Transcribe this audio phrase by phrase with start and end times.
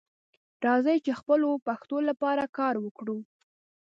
[0.65, 3.17] راځئ چې خپلې پښتو لپاره کار وکړو